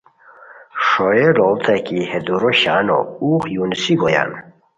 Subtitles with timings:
[0.85, 4.31] ݰوئیے لوڑیتائے کی ہے دورو شانو اوغ یونیسی گویان